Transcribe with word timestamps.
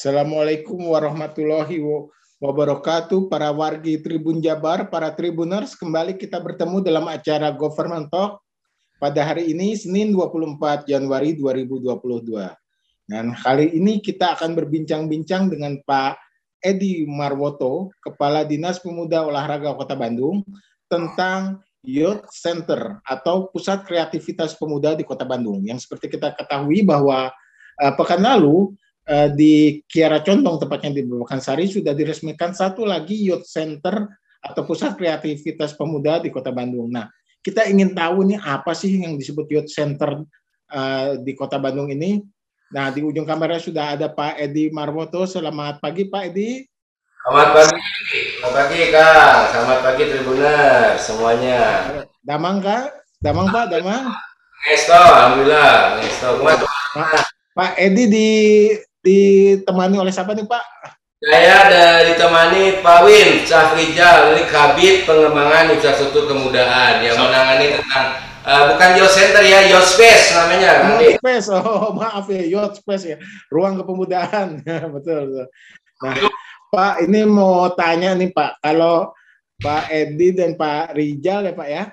Assalamualaikum 0.00 0.80
warahmatullahi 0.96 1.76
wabarakatuh. 2.40 3.28
Para 3.28 3.52
wargi 3.52 4.00
Tribun 4.00 4.40
Jabar, 4.40 4.88
para 4.88 5.12
Tribuners, 5.12 5.76
kembali 5.76 6.16
kita 6.16 6.40
bertemu 6.40 6.80
dalam 6.80 7.04
acara 7.04 7.52
Government 7.52 8.08
Talk 8.08 8.40
pada 8.96 9.20
hari 9.20 9.52
ini, 9.52 9.76
Senin 9.76 10.16
24 10.16 10.88
Januari 10.88 11.36
2022. 11.36 12.32
Dan 13.12 13.36
kali 13.44 13.76
ini 13.76 14.00
kita 14.00 14.40
akan 14.40 14.56
berbincang-bincang 14.56 15.52
dengan 15.52 15.76
Pak 15.84 16.16
Edi 16.64 17.04
Marwoto, 17.04 17.92
Kepala 18.00 18.48
Dinas 18.48 18.80
Pemuda 18.80 19.28
Olahraga 19.28 19.76
Kota 19.76 20.00
Bandung, 20.00 20.40
tentang 20.88 21.60
Youth 21.84 22.24
Center 22.32 23.04
atau 23.04 23.52
Pusat 23.52 23.84
Kreativitas 23.84 24.56
Pemuda 24.56 24.96
di 24.96 25.04
Kota 25.04 25.28
Bandung. 25.28 25.60
Yang 25.60 25.84
seperti 25.84 26.16
kita 26.16 26.32
ketahui 26.40 26.88
bahwa 26.88 27.28
uh, 27.76 27.92
pekan 28.00 28.24
lalu 28.24 28.72
uh, 29.10 29.28
di 29.34 29.82
Kiara 29.90 30.22
Condong 30.22 30.62
tepatnya 30.62 31.02
di 31.02 31.02
Sari 31.42 31.66
sudah 31.66 31.92
diresmikan 31.92 32.54
satu 32.54 32.86
lagi 32.86 33.18
youth 33.18 33.44
center 33.44 34.06
atau 34.40 34.62
pusat 34.64 34.96
kreativitas 34.96 35.74
pemuda 35.74 36.22
di 36.22 36.30
Kota 36.32 36.54
Bandung. 36.54 36.88
Nah, 36.88 37.10
kita 37.42 37.66
ingin 37.68 37.92
tahu 37.92 38.30
nih 38.30 38.40
apa 38.40 38.72
sih 38.72 39.02
yang 39.02 39.18
disebut 39.18 39.50
youth 39.50 39.68
center 39.68 40.24
uh, 40.72 41.18
di 41.20 41.34
Kota 41.34 41.58
Bandung 41.58 41.90
ini. 41.92 42.22
Nah, 42.70 42.94
di 42.94 43.02
ujung 43.02 43.26
kamera 43.26 43.58
sudah 43.58 43.98
ada 43.98 44.06
Pak 44.06 44.38
Edi 44.38 44.70
Marwoto. 44.70 45.26
Selamat 45.26 45.82
pagi 45.82 46.06
Pak 46.06 46.30
Edi. 46.30 46.62
Selamat 47.20 47.48
pagi, 47.52 47.76
selamat 48.40 48.54
pagi 48.56 48.80
Kak. 48.88 49.36
Selamat 49.52 49.78
pagi 49.84 50.02
Tribuner 50.08 50.88
semuanya. 50.96 51.60
Damang 52.24 52.64
Kak, 52.64 52.84
Damang 53.20 53.52
Pak, 53.52 53.64
Damang. 53.68 54.08
Ngesto, 54.64 54.96
alhamdulillah. 54.96 56.00
Ngesto. 56.00 56.28
Pak, 56.40 57.28
Pak 57.52 57.72
Edi 57.76 58.04
di 58.08 58.28
ditemani 59.00 59.96
oleh 59.96 60.12
siapa 60.12 60.36
nih 60.36 60.44
Pak? 60.44 60.64
Saya 61.20 61.52
ada 61.68 61.84
ditemani 62.08 62.80
Pak 62.80 62.98
Win 63.04 63.44
Syafrijal 63.44 64.32
dari 64.32 64.44
Kabit 64.48 65.04
Pengembangan 65.04 65.68
Infrastruktur 65.68 66.24
Kemudahan 66.24 67.04
yang 67.04 67.20
menangani 67.20 67.76
tentang 67.76 68.16
uh, 68.40 68.72
bukan 68.72 68.90
Youth 68.96 69.12
Center 69.12 69.44
ya, 69.44 69.68
Youth 69.68 69.84
Space 69.84 70.32
namanya. 70.32 70.96
Youth 70.96 71.20
Space, 71.20 71.46
oh 71.52 71.92
maaf 72.00 72.24
ya, 72.32 72.40
Youth 72.40 72.80
Space 72.80 73.04
ya, 73.04 73.16
ruang 73.52 73.76
kepemudaan, 73.76 74.64
betul, 74.96 75.20
betul. 75.28 75.46
Nah, 76.00 76.16
Pak 76.72 76.94
ini 77.04 77.28
mau 77.28 77.68
tanya 77.76 78.16
nih 78.16 78.32
Pak, 78.32 78.64
kalau 78.64 79.12
Pak 79.60 79.92
Edi 79.92 80.32
dan 80.32 80.56
Pak 80.56 80.96
Rijal 80.96 81.44
ya 81.44 81.52
Pak 81.52 81.68
ya? 81.68 81.84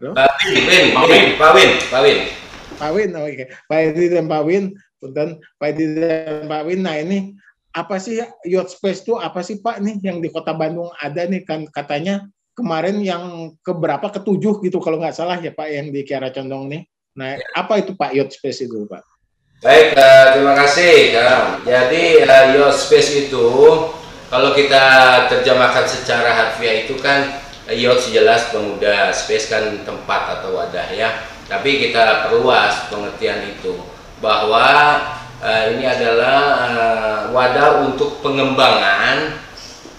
Pak 0.00 0.30
Win, 0.48 0.86
Pak 0.96 1.04
Win, 1.04 1.24
Pak 1.36 1.50
Win, 1.52 1.70
Pak 1.92 2.00
Win. 2.00 2.18
Pak 2.74 2.90
Win, 2.90 3.10
oke. 3.12 3.28
Okay. 3.28 3.46
Pak 3.68 3.78
Edi 3.92 4.04
dan 4.08 4.24
Pak 4.26 4.42
Win 4.48 4.72
Punten 5.04 5.36
Pak 5.60 5.76
Edi 5.76 6.00
dan 6.00 6.48
Pak 6.48 6.64
Win. 6.64 6.80
Nah 6.80 6.96
ini 6.96 7.36
apa 7.76 8.00
sih 8.00 8.24
yacht 8.48 8.72
space 8.72 9.04
itu 9.04 9.20
apa 9.20 9.44
sih 9.44 9.60
Pak 9.60 9.84
nih 9.84 10.00
yang 10.00 10.24
di 10.24 10.32
Kota 10.32 10.56
Bandung 10.56 10.88
ada 10.96 11.28
nih 11.28 11.44
kan 11.44 11.68
katanya 11.68 12.24
kemarin 12.56 13.02
yang 13.02 13.52
keberapa 13.60 14.08
ketujuh 14.14 14.62
gitu 14.64 14.78
kalau 14.80 15.02
nggak 15.02 15.12
salah 15.12 15.36
ya 15.42 15.52
Pak 15.52 15.68
yang 15.68 15.92
di 15.92 16.00
Kiara 16.06 16.32
Condong 16.32 16.70
nih. 16.72 16.82
Nah 17.20 17.36
apa 17.52 17.82
itu 17.82 17.92
Pak 17.92 18.16
yacht 18.16 18.32
space 18.32 18.64
itu 18.70 18.86
Pak? 18.88 19.02
Baik, 19.60 19.96
uh, 19.96 20.26
terima 20.38 20.54
kasih 20.54 21.14
Kang. 21.14 21.66
Jadi 21.66 22.22
uh, 22.22 22.44
yacht 22.54 22.78
space 22.78 23.10
itu 23.26 23.46
kalau 24.30 24.50
kita 24.54 24.84
terjemahkan 25.30 25.84
secara 25.86 26.30
harfiah 26.30 26.86
itu 26.86 26.94
kan 27.02 27.42
yacht 27.70 28.06
jelas 28.14 28.54
pemuda, 28.54 29.10
space 29.10 29.50
kan 29.50 29.82
tempat 29.82 30.40
atau 30.40 30.58
wadah 30.62 30.88
ya. 30.94 31.10
Tapi 31.44 31.76
kita 31.76 32.30
perluas 32.30 32.86
pengertian 32.88 33.50
itu 33.50 33.76
bahwa 34.24 34.68
uh, 35.44 35.64
ini 35.76 35.84
adalah 35.84 36.40
uh, 36.64 37.18
wadah 37.36 37.84
untuk 37.84 38.24
pengembangan 38.24 39.36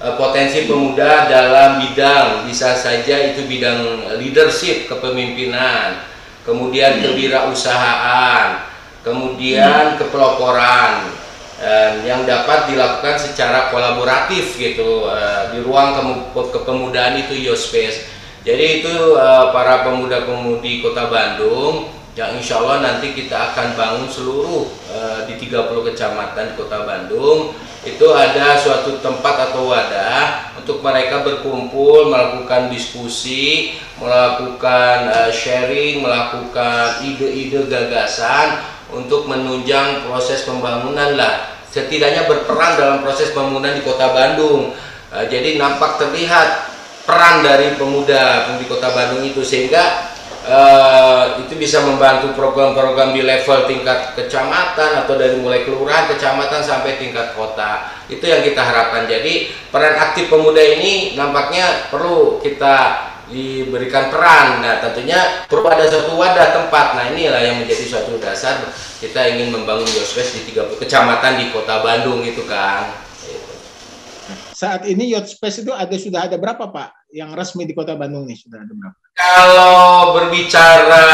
uh, 0.01 0.17
potensi 0.17 0.65
pemuda 0.65 1.29
dalam 1.29 1.77
bidang 1.85 2.49
bisa 2.49 2.73
saja 2.73 3.21
itu 3.29 3.45
bidang 3.45 4.09
leadership 4.17 4.89
kepemimpinan, 4.89 6.01
kemudian 6.41 6.97
hmm. 6.97 7.01
kewirausahaan, 7.05 8.65
kemudian 9.05 9.93
hmm. 9.93 9.97
kepeloporan 10.01 11.13
uh, 11.61 12.01
yang 12.01 12.25
dapat 12.25 12.73
dilakukan 12.73 13.21
secara 13.21 13.69
kolaboratif 13.69 14.57
gitu 14.57 15.05
uh, 15.05 15.53
di 15.53 15.61
ruang 15.61 15.93
kepemudaan 16.33 17.21
itu 17.21 17.37
Yospace. 17.45 18.17
Jadi 18.45 18.81
itu 18.81 19.17
uh, 19.17 19.49
para 19.49 19.81
pemuda-pemudi 19.85 20.85
Kota 20.85 21.09
Bandung 21.09 21.94
yang 22.15 22.31
insya 22.39 22.63
Allah 22.63 22.79
nanti 22.79 23.11
kita 23.11 23.51
akan 23.51 23.75
bangun 23.75 24.07
seluruh 24.07 24.71
uh, 24.87 25.27
di 25.27 25.35
30 25.35 25.67
kecamatan 25.67 26.43
di 26.47 26.53
kota 26.55 26.87
Bandung. 26.87 27.51
Itu 27.83 28.15
ada 28.15 28.55
suatu 28.55 28.97
tempat 29.03 29.51
atau 29.51 29.69
wadah 29.69 30.55
untuk 30.55 30.79
mereka 30.79 31.21
berkumpul 31.21 32.09
melakukan 32.09 32.71
diskusi 32.71 33.75
melakukan 33.99 35.11
uh, 35.11 35.29
sharing 35.29 35.99
melakukan 36.01 37.03
ide-ide 37.03 37.67
gagasan 37.67 38.63
untuk 38.95 39.27
menunjang 39.27 40.07
proses 40.07 40.47
pembangunan 40.47 41.19
lah. 41.19 41.51
Setidaknya 41.67 42.31
berperan 42.31 42.79
dalam 42.79 43.03
proses 43.03 43.35
pembangunan 43.35 43.75
di 43.75 43.83
kota 43.83 44.15
Bandung. 44.15 44.71
Uh, 45.11 45.27
jadi 45.27 45.59
nampak 45.59 45.99
terlihat 45.99 46.71
peran 47.03 47.43
dari 47.43 47.75
pemuda 47.75 48.55
di 48.55 48.65
kota 48.71 48.95
Bandung 48.95 49.19
itu. 49.27 49.43
Sehingga 49.43 50.14
Uh, 50.45 51.41
itu 51.41 51.57
bisa 51.57 51.81
membantu 51.81 52.37
program-program 52.37 53.17
di 53.17 53.25
level 53.25 53.65
tingkat 53.65 54.13
kecamatan 54.13 55.01
atau 55.01 55.17
dari 55.17 55.41
mulai 55.41 55.65
kelurahan, 55.65 56.05
kecamatan 56.05 56.61
sampai 56.61 57.01
tingkat 57.01 57.33
kota. 57.33 57.89
Itu 58.05 58.29
yang 58.29 58.45
kita 58.45 58.61
harapkan. 58.61 59.09
Jadi 59.09 59.49
peran 59.73 59.97
aktif 59.97 60.29
pemuda 60.29 60.61
ini 60.61 61.17
nampaknya 61.17 61.89
perlu 61.89 62.37
kita 62.45 63.09
diberikan 63.29 64.13
peran. 64.13 64.61
Nah, 64.61 64.85
tentunya 64.85 65.49
perlu 65.49 65.65
ada 65.65 65.89
suatu 65.89 66.13
wadah 66.13 66.53
tempat. 66.53 66.93
Nah, 66.93 67.05
inilah 67.09 67.41
yang 67.41 67.65
menjadi 67.65 67.85
suatu 67.89 68.21
dasar 68.21 68.69
kita 69.01 69.25
ingin 69.33 69.49
membangun 69.49 69.89
Yospes 69.89 70.37
di 70.37 70.53
30 70.53 70.77
kecamatan 70.77 71.41
di 71.41 71.45
Kota 71.49 71.81
Bandung 71.81 72.21
itu 72.21 72.45
kan. 72.45 73.04
Saat 74.55 74.87
ini 74.87 75.11
Yacht 75.11 75.27
Space 75.27 75.67
itu 75.67 75.75
ada 75.75 75.91
sudah 75.99 76.31
ada 76.31 76.39
berapa 76.39 76.71
Pak? 76.71 77.11
Yang 77.11 77.35
resmi 77.35 77.67
di 77.67 77.75
Kota 77.75 77.99
Bandung 77.99 78.23
nih 78.23 78.39
sudah 78.39 78.63
ada 78.63 78.71
berapa? 78.71 78.97
Kalau 79.19 80.15
berbicara 80.15 81.05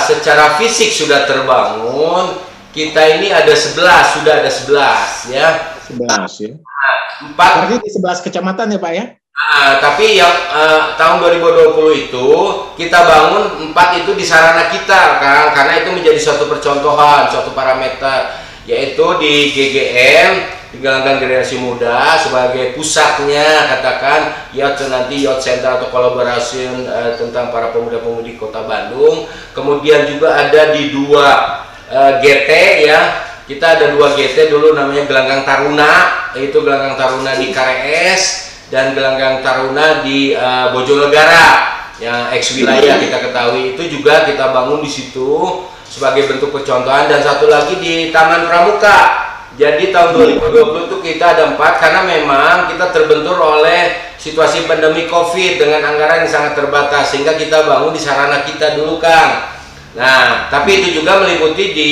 secara 0.00 0.56
fisik 0.56 0.88
sudah 0.96 1.28
terbangun, 1.28 2.40
kita 2.72 3.20
ini 3.20 3.28
ada 3.28 3.52
11, 3.52 4.16
sudah 4.16 4.32
ada 4.40 4.48
11 4.48 5.28
ya. 5.28 5.48
11 5.92 6.40
ya. 6.40 6.52
Empat. 7.20 7.50
Berarti 7.68 7.84
di 7.84 7.90
11 7.92 8.24
kecamatan 8.32 8.72
ya 8.72 8.78
Pak 8.80 8.92
ya? 8.96 9.04
Nah, 9.36 9.72
tapi 9.84 10.16
yang 10.16 10.32
uh, 10.56 10.96
tahun 10.96 11.20
2020 11.20 12.08
itu 12.08 12.28
kita 12.80 12.98
bangun 13.04 13.68
empat 13.68 14.00
itu 14.00 14.16
di 14.16 14.24
sarana 14.24 14.72
kita 14.72 15.20
kan 15.20 15.52
karena 15.52 15.84
itu 15.84 15.92
menjadi 15.92 16.16
suatu 16.16 16.48
percontohan, 16.48 17.28
suatu 17.28 17.52
parameter 17.52 18.32
yaitu 18.64 19.04
di 19.20 19.52
GGM 19.52 20.55
Gelanggang 20.78 21.22
Generasi 21.22 21.56
Muda 21.60 22.20
sebagai 22.20 22.76
pusatnya 22.76 23.76
katakan 23.76 24.50
yacht 24.52 24.80
nanti 24.86 25.24
yacht 25.24 25.40
center 25.40 25.80
atau 25.80 25.88
kolaborasi 25.88 26.86
uh, 26.86 27.12
tentang 27.16 27.48
para 27.50 27.72
pemuda-pemudi 27.72 28.36
Kota 28.36 28.64
Bandung. 28.64 29.26
Kemudian 29.56 30.04
juga 30.06 30.36
ada 30.36 30.76
di 30.76 30.92
dua 30.92 31.26
uh, 31.88 31.96
eh, 31.96 32.12
GT 32.20 32.50
ya. 32.86 33.00
Kita 33.46 33.78
ada 33.78 33.94
dua 33.94 34.12
GT 34.18 34.50
dulu 34.50 34.74
namanya 34.74 35.06
Gelanggang 35.06 35.46
Taruna, 35.46 35.92
yaitu 36.34 36.58
Gelanggang 36.60 36.98
Taruna 36.98 37.32
di 37.38 37.54
KRS 37.54 38.22
dan 38.74 38.92
Gelanggang 38.98 39.40
Taruna 39.40 40.02
di 40.02 40.34
uh, 40.34 40.74
Bojonegara 40.74 41.78
yang 41.96 42.28
ex 42.28 42.52
wilayah 42.52 43.00
kita 43.00 43.24
ketahui 43.24 43.72
itu 43.72 43.82
juga 43.88 44.28
kita 44.28 44.52
bangun 44.52 44.84
di 44.84 44.90
situ 44.90 45.64
sebagai 45.88 46.28
bentuk 46.28 46.52
percontohan 46.52 47.08
dan 47.08 47.24
satu 47.24 47.48
lagi 47.48 47.80
di 47.80 48.12
Taman 48.12 48.44
Pramuka 48.44 49.25
jadi 49.56 49.88
tahun 49.88 50.36
2020 50.36 50.84
itu 50.84 50.96
kita 51.00 51.24
ada 51.32 51.42
empat 51.56 51.80
karena 51.80 52.04
memang 52.04 52.68
kita 52.68 52.92
terbentur 52.92 53.40
oleh 53.40 54.12
situasi 54.20 54.68
pandemi 54.68 55.08
COVID 55.08 55.56
dengan 55.56 55.80
anggaran 55.80 56.28
yang 56.28 56.32
sangat 56.32 56.60
terbatas 56.60 57.08
sehingga 57.08 57.40
kita 57.40 57.64
bangun 57.64 57.96
di 57.96 58.00
sarana 58.00 58.44
kita 58.44 58.76
dulu 58.76 59.00
Kang. 59.00 59.56
Nah, 59.96 60.52
tapi 60.52 60.84
itu 60.84 61.00
juga 61.00 61.24
meliputi 61.24 61.72
di 61.72 61.90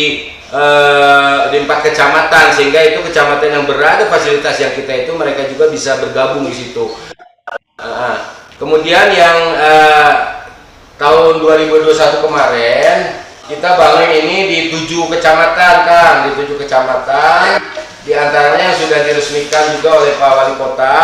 uh, 0.53 1.49
di 1.49 1.65
empat 1.65 1.89
kecamatan 1.89 2.53
sehingga 2.53 2.85
itu 2.85 3.01
kecamatan 3.01 3.49
yang 3.49 3.65
berada 3.65 4.13
fasilitas 4.13 4.61
yang 4.61 4.77
kita 4.77 5.09
itu 5.09 5.17
mereka 5.17 5.49
juga 5.49 5.73
bisa 5.73 5.97
bergabung 6.05 6.45
di 6.45 6.53
situ. 6.53 6.93
Uh, 7.81 8.17
kemudian 8.61 9.09
yang 9.09 9.39
uh, 9.57 10.13
tahun 11.01 11.41
2021 11.41 12.25
kemarin 12.29 12.97
kita 13.45 13.69
bangun 13.77 14.09
ini 14.09 14.37
di 14.49 14.59
tujuh 14.73 15.13
kecamatan 15.13 15.75
kan 15.85 16.15
di 16.29 16.31
tujuh 16.41 16.57
kecamatan. 16.61 17.61
Di 18.05 18.13
antaranya 18.13 18.73
yang 18.73 18.77
sudah 18.77 19.01
diresmikan 19.01 19.81
juga 19.81 20.05
oleh 20.05 20.13
Pak 20.21 20.33
Wali 20.37 20.55
Kota 20.61 20.97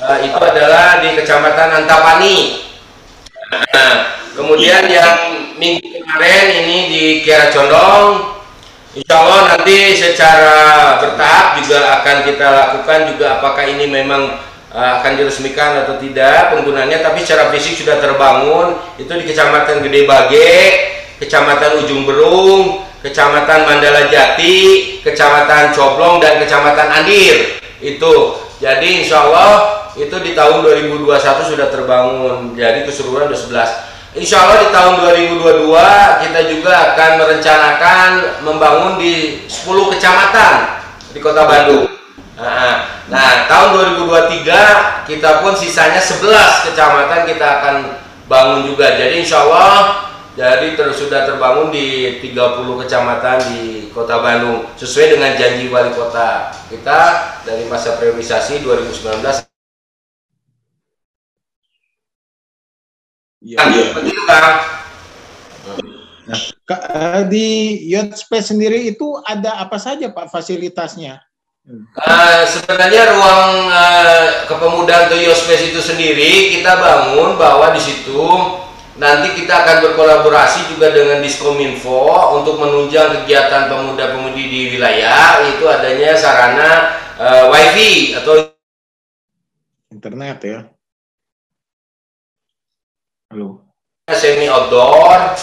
uh, 0.00 0.18
itu 0.24 0.40
adalah 0.40 1.04
di 1.04 1.12
kecamatan 1.20 1.84
Antapani. 1.84 2.64
Nah, 3.52 3.92
kemudian 4.32 4.88
yang 4.88 5.16
minggu 5.60 5.84
kemarin 5.84 6.64
ini 6.64 6.78
di 6.88 7.04
Kiara 7.22 7.52
Condong 7.52 8.34
Insya 8.94 9.26
Allah 9.26 9.40
nanti 9.50 9.98
secara 9.98 10.58
bertahap 11.02 11.58
juga 11.58 11.98
akan 11.98 12.16
kita 12.30 12.46
lakukan 12.46 13.00
juga 13.10 13.26
apakah 13.42 13.66
ini 13.66 13.90
memang 13.90 14.38
uh, 14.70 15.02
akan 15.02 15.18
diresmikan 15.18 15.82
atau 15.82 15.98
tidak 15.98 16.54
penggunaannya. 16.54 17.02
Tapi 17.02 17.18
secara 17.26 17.50
fisik 17.50 17.82
sudah 17.82 17.98
terbangun 17.98 18.78
itu 18.94 19.10
di 19.10 19.26
Kecamatan 19.26 19.82
Gede 19.82 20.06
Bage, 20.06 20.54
Kecamatan 21.22 21.84
Ujung 21.84 22.08
Berung, 22.08 22.82
Kecamatan 23.04 23.68
Mandala 23.68 24.10
Jati, 24.10 24.98
Kecamatan 25.04 25.70
Coblong 25.76 26.18
dan 26.18 26.40
Kecamatan 26.42 26.88
Andir 26.90 27.60
itu 27.84 28.12
jadi 28.62 29.04
insya 29.04 29.28
Allah 29.28 29.84
itu 29.94 30.16
di 30.24 30.32
tahun 30.32 30.64
2021 30.64 31.04
sudah 31.52 31.68
terbangun 31.68 32.56
jadi 32.56 32.82
keseluruhan 32.88 33.28
ada 33.28 33.36
11 33.36 33.94
Insya 34.14 34.46
Allah 34.46 34.62
di 34.62 34.68
tahun 34.70 34.94
2022 35.42 35.74
kita 36.22 36.40
juga 36.46 36.94
akan 36.94 37.10
merencanakan 37.18 38.10
membangun 38.46 38.94
di 38.94 39.42
10 39.50 39.90
kecamatan 39.90 40.54
di 41.10 41.18
kota 41.18 41.42
Bandung. 41.42 41.90
Nah, 42.38 43.02
nah 43.10 43.50
tahun 43.50 43.98
2023 44.06 45.10
kita 45.10 45.42
pun 45.42 45.58
sisanya 45.58 45.98
11 45.98 46.30
kecamatan 46.70 47.26
kita 47.26 47.46
akan 47.58 47.74
bangun 48.30 48.70
juga. 48.70 48.94
Jadi 48.94 49.26
insya 49.26 49.42
Allah 49.50 50.06
jadi 50.34 50.74
terus 50.74 50.98
sudah 50.98 51.30
terbangun 51.30 51.70
di 51.70 52.18
30 52.18 52.80
kecamatan 52.82 53.38
di 53.54 53.62
kota 53.94 54.18
Bandung 54.18 54.66
sesuai 54.74 55.14
dengan 55.14 55.32
janji 55.38 55.70
wali 55.70 55.94
kota 55.94 56.50
kita 56.66 57.00
dari 57.46 57.64
masa 57.70 57.94
priorisasi 57.94 58.62
2019 58.66 59.46
Iya. 63.44 63.60
Ya. 63.60 63.92
Begitu 63.92 64.22
Kang. 64.24 64.56
Nah, 66.24 66.40
eh, 66.64 67.22
di 67.28 67.48
Yacht 67.92 68.16
Space 68.16 68.56
sendiri 68.56 68.88
itu 68.88 69.20
ada 69.20 69.60
apa 69.60 69.76
saja 69.76 70.08
Pak 70.08 70.32
fasilitasnya? 70.32 71.20
Uh, 71.64 72.44
sebenarnya 72.44 73.08
ruang 73.16 73.72
uh, 73.72 74.44
kepemudaan 74.48 75.08
atau 75.08 75.32
Space 75.32 75.72
itu 75.72 75.80
sendiri 75.80 76.56
kita 76.56 76.76
bangun 76.76 77.40
bahwa 77.40 77.72
di 77.72 77.80
situ 77.80 78.20
nanti 78.94 79.34
kita 79.34 79.66
akan 79.66 79.76
berkolaborasi 79.90 80.70
juga 80.70 80.94
dengan 80.94 81.18
Diskominfo 81.18 82.38
untuk 82.38 82.62
menunjang 82.62 83.22
kegiatan 83.22 83.66
pemuda-pemudi 83.66 84.44
di 84.46 84.60
wilayah 84.78 85.42
itu 85.50 85.66
adanya 85.66 86.14
sarana 86.14 86.70
uh, 87.18 87.50
WiFi 87.50 88.22
atau 88.22 88.54
internet 89.90 90.38
ya. 90.46 90.58
Halo. 93.34 93.66
Semi 94.14 94.46
outdoor. 94.46 95.34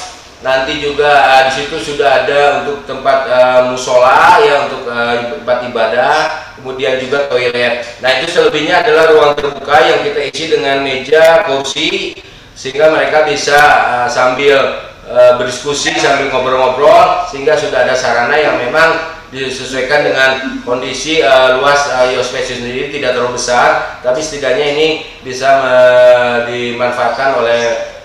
Nanti 0.42 0.82
juga 0.82 1.12
uh, 1.12 1.42
di 1.46 1.52
situ 1.54 1.78
sudah 1.78 2.26
ada 2.26 2.64
untuk 2.64 2.88
tempat 2.90 3.20
uh, 3.30 3.62
musola 3.70 4.42
ya 4.42 4.66
untuk 4.66 4.90
uh, 4.90 5.38
tempat 5.38 5.58
ibadah, 5.70 6.16
kemudian 6.58 6.98
juga 6.98 7.30
toilet. 7.30 7.86
Nah 8.02 8.10
itu 8.18 8.26
selebihnya 8.32 8.82
adalah 8.82 9.06
ruang 9.14 9.34
terbuka 9.38 9.78
yang 9.86 10.00
kita 10.02 10.20
isi 10.34 10.46
dengan 10.50 10.82
meja, 10.82 11.46
kursi, 11.46 12.18
sehingga 12.62 12.94
mereka 12.94 13.26
bisa 13.26 13.58
uh, 13.90 14.06
sambil 14.06 14.86
uh, 15.10 15.34
berdiskusi 15.42 15.98
sambil 15.98 16.30
ngobrol-ngobrol, 16.30 17.26
sehingga 17.26 17.58
sudah 17.58 17.90
ada 17.90 17.98
sarana 17.98 18.38
yang 18.38 18.62
memang 18.62 19.18
disesuaikan 19.34 20.06
dengan 20.06 20.30
kondisi 20.62 21.26
uh, 21.26 21.58
luas 21.58 21.90
uh, 21.90 22.14
Yospace 22.14 22.62
sendiri 22.62 22.94
tidak 22.94 23.18
terlalu 23.18 23.42
besar, 23.42 23.98
tapi 24.06 24.22
setidaknya 24.22 24.78
ini 24.78 24.88
bisa 25.26 25.50
uh, 25.58 26.38
dimanfaatkan 26.46 27.42
oleh 27.42 27.62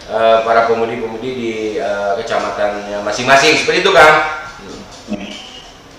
uh, 0.09 0.41
para 0.41 0.65
pemudi-pemudi 0.65 1.31
di 1.37 1.53
uh, 1.77 2.17
kecamatannya 2.17 3.05
masing-masing. 3.05 3.61
Seperti 3.61 3.85
itu, 3.85 3.93
Kang. 3.93 4.17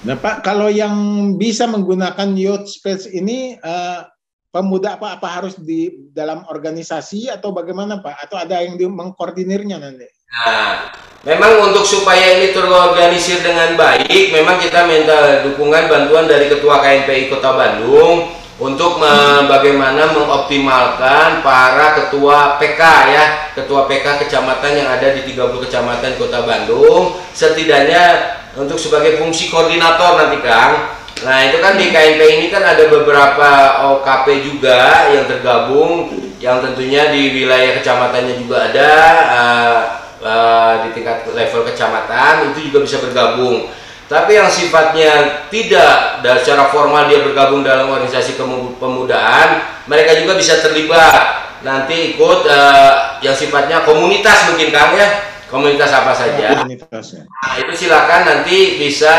Nah, 0.07 0.15
Pak, 0.17 0.41
kalau 0.41 0.71
yang 0.71 0.95
bisa 1.35 1.69
menggunakan 1.69 2.33
youth 2.33 2.65
space 2.65 3.11
ini 3.11 3.59
uh, 3.61 4.07
pemuda 4.51 4.95
apa 4.97 5.19
apa 5.19 5.27
harus 5.27 5.59
di 5.59 6.09
dalam 6.15 6.47
organisasi 6.47 7.29
atau 7.29 7.51
bagaimana, 7.53 7.99
Pak? 7.99 8.27
Atau 8.27 8.37
ada 8.39 8.63
yang 8.63 8.79
mengkoordinirnya 8.79 9.77
nanti? 9.77 10.07
Nah, 10.27 10.91
memang 11.23 11.71
untuk 11.71 11.87
supaya 11.87 12.39
ini 12.39 12.51
terorganisir 12.51 13.39
dengan 13.43 13.79
baik, 13.79 14.35
memang 14.35 14.59
kita 14.59 14.83
minta 14.83 15.43
dukungan 15.47 15.87
bantuan 15.87 16.27
dari 16.27 16.51
Ketua 16.51 16.83
KNPI 16.83 17.31
Kota 17.31 17.55
Bandung 17.55 18.35
untuk 18.57 18.97
bagaimana 19.45 20.17
mengoptimalkan 20.17 21.45
para 21.45 21.93
ketua 21.93 22.57
PK 22.57 22.81
ya, 23.13 23.25
ketua 23.53 23.85
PK 23.85 24.25
kecamatan 24.25 24.71
yang 24.73 24.89
ada 24.89 25.13
di 25.13 25.21
30 25.29 25.61
kecamatan 25.61 26.17
Kota 26.17 26.41
Bandung, 26.41 27.21
setidaknya 27.37 28.33
untuk 28.57 28.81
sebagai 28.81 29.21
fungsi 29.21 29.53
koordinator 29.53 30.17
nanti 30.17 30.41
Kang. 30.41 30.96
Nah, 31.25 31.37
itu 31.49 31.57
kan 31.57 31.73
di 31.79 31.89
KNP 31.89 32.21
ini 32.21 32.47
kan 32.53 32.61
ada 32.61 32.83
beberapa 32.85 33.49
OKP 33.95 34.45
juga 34.45 35.09
yang 35.09 35.25
tergabung 35.25 36.13
yang 36.37 36.61
tentunya 36.61 37.09
di 37.09 37.33
wilayah 37.33 37.81
kecamatannya 37.81 38.37
juga 38.37 38.69
ada 38.69 38.91
uh, 39.25 39.79
uh, 40.21 40.73
di 40.85 40.93
tingkat 40.93 41.25
level 41.33 41.65
kecamatan 41.65 42.53
itu 42.53 42.69
juga 42.69 42.85
bisa 42.85 43.01
bergabung. 43.01 43.65
Tapi 44.07 44.39
yang 44.39 44.47
sifatnya 44.47 45.43
tidak 45.51 46.23
dan 46.23 46.39
secara 46.39 46.71
formal 46.71 47.11
dia 47.11 47.19
bergabung 47.25 47.65
dalam 47.65 47.91
organisasi 47.91 48.39
pemudaan, 48.79 49.67
mereka 49.89 50.15
juga 50.15 50.39
bisa 50.39 50.63
terlibat 50.63 51.49
nanti 51.65 52.13
ikut 52.13 52.45
uh, 52.45 53.17
yang 53.25 53.33
sifatnya 53.33 53.81
komunitas 53.81 54.53
mungkin 54.53 54.69
kan 54.69 54.93
ya 54.93 55.07
komunitas 55.47 55.91
apa 55.91 56.11
saja. 56.11 56.63
Nah, 56.63 57.53
itu 57.59 57.73
silakan 57.75 58.21
nanti 58.27 58.79
bisa 58.79 59.13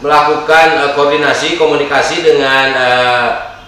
melakukan 0.00 0.66
uh, 0.76 0.90
koordinasi 0.92 1.56
komunikasi 1.56 2.20
dengan 2.20 2.66
uh, 2.76 3.26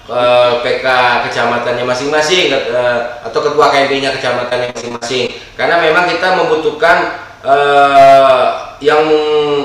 uh, 0.09 0.51
PK 0.61 0.87
kecamatannya 1.29 1.85
masing-masing 1.89 2.53
uh, 2.53 3.25
atau 3.25 3.41
ketua 3.41 3.73
KMP-nya 3.73 4.17
kecamatannya 4.17 4.73
masing-masing. 4.77 5.33
Karena 5.57 5.81
memang 5.81 6.09
kita 6.09 6.37
membutuhkan 6.37 6.97
uh, 7.45 8.77
yang 8.79 9.03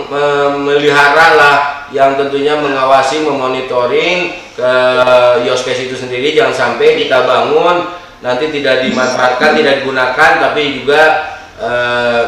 memelihara 0.10 1.28
lah 1.38 1.58
yang 1.94 2.18
tentunya 2.18 2.58
mengawasi 2.58 3.22
memonitoring 3.22 4.34
ke 4.58 4.74
Yospes 5.46 5.86
itu 5.86 5.94
sendiri 5.94 6.34
jangan 6.34 6.74
sampai 6.74 7.06
kita 7.06 7.22
bangun 7.22 7.94
nanti 8.26 8.50
tidak 8.50 8.82
dimanfaatkan 8.82 9.54
tidak 9.54 9.86
digunakan 9.86 10.32
tapi 10.42 10.82
juga 10.82 11.33
e, 11.58 11.72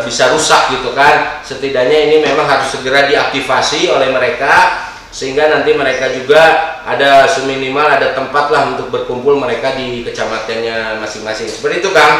bisa 0.06 0.30
rusak 0.34 0.74
gitu 0.76 0.94
kan 0.94 1.42
setidaknya 1.42 1.98
ini 2.10 2.16
memang 2.26 2.46
harus 2.46 2.74
segera 2.74 3.06
diaktifasi 3.10 3.90
oleh 3.90 4.10
mereka 4.14 4.86
sehingga 5.10 5.48
nanti 5.48 5.72
mereka 5.72 6.12
juga 6.12 6.76
ada 6.84 7.26
seminimal 7.32 7.88
ada 7.88 8.12
tempat 8.12 8.52
lah 8.52 8.76
untuk 8.76 8.92
berkumpul 8.92 9.40
mereka 9.40 9.74
di 9.80 10.04
kecamatannya 10.04 11.00
masing-masing 11.00 11.48
seperti 11.48 11.86
itu 11.86 11.90
kang 11.96 12.16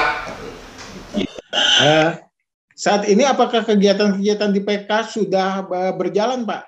uh, 1.84 2.26
saat 2.76 3.08
ini 3.08 3.24
apakah 3.24 3.64
kegiatan-kegiatan 3.64 4.52
di 4.52 4.60
PK 4.60 4.90
sudah 5.08 5.64
berjalan, 5.96 6.44
Pak? 6.44 6.68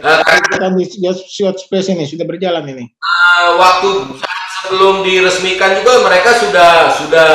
Uh, 0.00 0.24
kegiatan 0.24 0.72
di 0.80 0.88
short 1.28 1.60
space 1.60 1.92
ini 1.92 2.08
sudah 2.08 2.24
berjalan 2.24 2.64
ini? 2.64 2.88
Uh, 3.04 3.60
waktu 3.60 4.16
sebelum 4.64 5.04
diresmikan 5.04 5.76
juga 5.76 6.08
mereka 6.08 6.32
sudah 6.40 6.72
sudah 6.96 7.28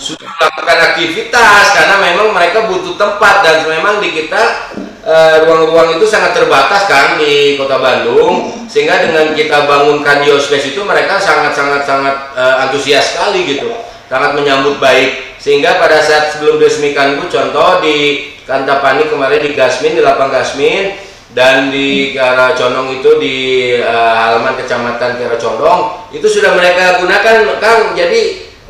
sudah 0.00 0.32
melakukan 0.32 0.78
aktivitas 0.90 1.64
karena 1.76 1.96
memang 2.00 2.32
mereka 2.32 2.64
butuh 2.64 2.96
tempat 2.96 3.44
dan 3.44 3.68
memang 3.68 4.00
di 4.00 4.16
kita 4.16 4.72
eh, 5.04 5.36
ruang-ruang 5.44 5.92
uh, 5.92 5.96
itu 6.00 6.08
sangat 6.08 6.32
terbatas 6.32 6.88
kan 6.88 7.20
di 7.20 7.60
kota 7.60 7.76
Bandung. 7.76 8.64
Sehingga 8.64 9.04
dengan 9.04 9.36
kita 9.36 9.68
bangunkan 9.68 10.24
Space 10.40 10.72
itu 10.72 10.80
mereka 10.88 11.20
sangat 11.20 11.52
sangat 11.52 11.84
sangat 11.84 12.32
uh, 12.32 12.64
antusias 12.66 13.12
sekali 13.12 13.44
gitu. 13.44 13.68
Sangat 14.08 14.32
menyambut 14.32 14.80
baik. 14.80 15.36
Sehingga 15.36 15.76
pada 15.76 16.00
saat 16.00 16.32
sebelum 16.32 16.56
diresmikan 16.56 17.20
itu 17.20 17.28
contoh 17.28 17.84
di 17.84 18.28
Kantapani 18.48 19.06
kemarin 19.06 19.46
di 19.46 19.52
Gasmin 19.54 19.94
di 19.94 20.02
lapang 20.02 20.32
Gasmin 20.32 20.96
dan 21.30 21.70
di 21.70 22.10
Kiara 22.10 22.50
Condong 22.58 22.98
itu 22.98 23.10
di 23.22 23.36
uh, 23.78 24.12
halaman 24.16 24.58
kecamatan 24.58 25.20
Kiara 25.20 25.38
Condong 25.38 26.10
itu 26.10 26.26
sudah 26.26 26.56
mereka 26.56 26.98
gunakan 26.98 27.36
Kang. 27.62 27.94
Jadi 27.94 28.20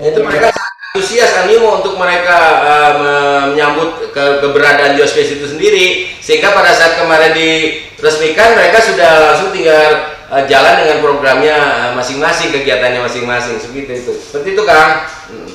itu 0.01 0.21
mereka 0.25 0.60
antusias 0.91 1.31
animo 1.47 1.79
untuk 1.79 1.95
mereka 1.95 2.39
uh, 2.67 2.93
menyambut 2.99 4.11
ke 4.11 4.25
keberadaan 4.43 4.99
Geospace 4.99 5.39
itu 5.39 5.47
sendiri 5.47 6.11
sehingga 6.19 6.51
pada 6.51 6.75
saat 6.75 6.99
kemarin 6.99 7.31
diresmikan 7.31 8.59
mereka 8.59 8.83
sudah 8.83 9.31
langsung 9.31 9.55
tinggal 9.55 10.19
uh, 10.35 10.43
jalan 10.51 10.83
dengan 10.83 10.99
programnya 10.99 11.59
masing-masing 11.95 12.51
kegiatannya 12.51 13.07
masing-masing. 13.07 13.63
Seperti 13.63 14.03
itu. 14.03 14.19
Seperti 14.19 14.59
itu 14.59 14.63
Kang. 14.67 15.07
Hmm. 15.31 15.51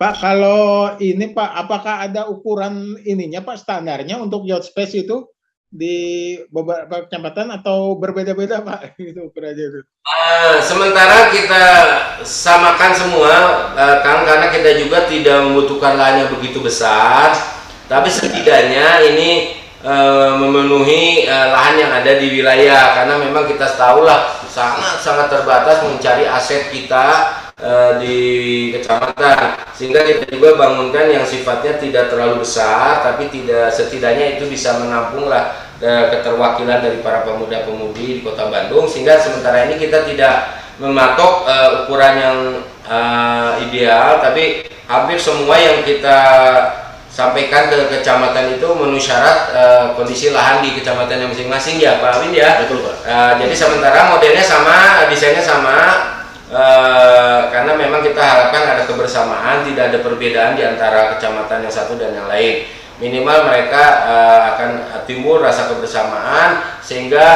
Pak, 0.00 0.14
kalau 0.24 0.96
ini 1.04 1.36
Pak, 1.36 1.68
apakah 1.68 2.08
ada 2.08 2.32
ukuran 2.32 2.96
ininya 3.04 3.44
Pak 3.44 3.60
standarnya 3.60 4.16
untuk 4.24 4.48
yacht 4.48 4.72
space 4.72 5.04
itu 5.04 5.28
di 5.68 5.96
beberapa 6.48 7.04
kecamatan 7.04 7.52
atau 7.60 7.96
berbeda-beda 8.00 8.64
Pak? 8.64 8.94
Itu 9.00 9.28
ukurannya 9.28 9.64
itu. 9.68 9.80
Uh, 10.08 10.56
sementara 10.64 11.28
kita 11.28 11.64
samakan 12.24 12.92
semua, 12.96 13.34
uh, 13.76 13.96
Kang, 14.00 14.24
karena 14.24 14.48
kita 14.48 14.80
juga 14.80 15.04
tidak 15.04 15.44
membutuhkan 15.44 16.00
lahan 16.00 16.24
yang 16.24 16.30
begitu 16.32 16.64
besar, 16.64 17.36
tapi 17.88 18.08
setidaknya 18.08 19.04
ini 19.12 19.60
uh, 19.84 20.40
memenuhi 20.40 21.28
uh, 21.28 21.46
lahan 21.52 21.76
yang 21.76 21.92
ada 21.92 22.12
di 22.16 22.26
wilayah 22.32 22.96
karena 22.96 23.14
memang 23.20 23.44
kita 23.46 23.68
tahu 23.76 24.04
lah 24.04 24.40
sangat 24.48 24.98
sangat 25.04 25.26
terbatas 25.28 25.84
mencari 25.84 26.24
aset 26.24 26.72
kita 26.72 27.04
uh, 27.62 27.98
di 28.02 28.18
kecamatan. 28.74 29.58
Sehingga 29.74 30.02
kita 30.02 30.26
juga 30.34 30.58
bangunkan 30.58 31.06
yang 31.06 31.22
sifatnya 31.22 31.78
tidak 31.78 32.10
terlalu 32.10 32.42
besar 32.42 33.06
tapi 33.06 33.30
tidak 33.30 33.70
setidaknya 33.70 34.38
itu 34.38 34.50
bisa 34.50 34.82
menampung 34.82 35.30
lah 35.30 35.70
keterwakilan 35.78 36.82
dari 36.82 36.98
para 37.06 37.22
pemuda-pemudi 37.22 38.18
di 38.18 38.22
kota 38.26 38.50
Bandung. 38.50 38.90
Sehingga 38.90 39.14
sementara 39.22 39.70
ini 39.70 39.78
kita 39.78 40.02
tidak 40.02 40.58
mematok 40.78 41.46
uh, 41.46 41.68
ukuran 41.86 42.14
yang 42.18 42.38
uh, 42.86 43.58
ideal 43.62 44.22
tapi 44.22 44.62
hampir 44.86 45.18
semua 45.18 45.58
yang 45.58 45.82
kita 45.82 46.18
sampaikan 47.10 47.66
ke 47.66 47.98
kecamatan 47.98 48.54
itu 48.54 48.66
memenuhi 48.78 49.02
syarat 49.02 49.50
uh, 49.50 49.84
kondisi 49.98 50.30
lahan 50.30 50.62
di 50.62 50.78
kecamatan 50.78 51.18
yang 51.18 51.30
masing-masing 51.34 51.82
ya 51.82 51.98
Pak 51.98 52.22
Win 52.22 52.30
ya. 52.30 52.62
Betul 52.62 52.86
Pak. 52.86 52.96
Uh, 53.02 53.32
jadi 53.42 53.54
sementara 53.58 54.14
modelnya 54.14 54.44
sama 54.46 55.06
desainnya 55.10 55.42
sama 55.42 55.76
uh, 56.52 57.48
karena 57.52 57.72
memang 57.76 58.00
kita 58.04 58.20
harapkan 58.20 58.76
ada 58.76 58.82
kebersamaan 58.84 59.64
tidak 59.64 59.92
ada 59.92 59.98
perbedaan 60.00 60.56
di 60.56 60.64
antara 60.64 61.16
kecamatan 61.16 61.64
yang 61.64 61.74
satu 61.74 61.96
dan 61.96 62.12
yang 62.16 62.28
lain 62.28 62.68
minimal 62.98 63.46
mereka 63.46 63.84
uh, 64.08 64.40
akan 64.54 64.70
timbul 65.06 65.38
rasa 65.38 65.70
kebersamaan 65.70 66.80
sehingga 66.82 67.26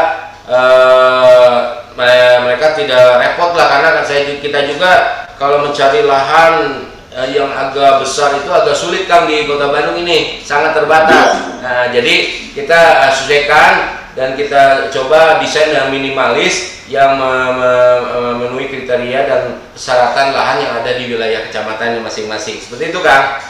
uh, 0.49 1.85
mereka 1.92 2.73
tidak 2.73 3.21
repot 3.21 3.52
lah 3.52 3.69
karena 3.69 3.88
kan 4.00 4.04
saya 4.09 4.21
kita 4.40 4.64
juga 4.64 4.92
kalau 5.37 5.69
mencari 5.69 6.09
lahan 6.09 6.88
yang 7.28 7.52
agak 7.52 8.00
besar 8.00 8.33
itu 8.40 8.49
agak 8.49 8.73
sulit 8.73 9.04
kan 9.04 9.28
di 9.28 9.45
kota 9.45 9.69
Bandung 9.69 10.00
ini 10.00 10.40
sangat 10.40 10.73
terbatas. 10.73 11.61
Nah, 11.61 11.92
jadi 11.92 12.49
kita 12.57 13.12
sesuaikan 13.12 14.01
dan 14.12 14.37
kita 14.37 14.92
coba 14.92 15.40
desain 15.40 15.73
yang 15.73 15.88
minimalis 15.88 16.85
yang 16.90 17.16
memenuhi 17.16 18.69
kriteria 18.69 19.21
dan 19.25 19.42
persyaratan 19.73 20.37
lahan 20.37 20.59
yang 20.61 20.73
ada 20.76 20.90
di 20.92 21.04
wilayah 21.09 21.40
kecamatan 21.49 22.04
masing-masing. 22.04 22.61
Seperti 22.61 22.92
itu, 22.92 23.00
Kang. 23.00 23.40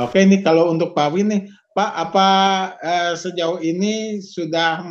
Oke, 0.00 0.22
ini 0.24 0.40
kalau 0.40 0.72
untuk 0.72 0.96
Pak 0.96 1.10
Win 1.12 1.28
nih, 1.28 1.42
Pak, 1.76 1.90
apa 1.92 2.28
eh, 2.80 3.12
sejauh 3.18 3.60
ini 3.60 4.22
sudah 4.22 4.82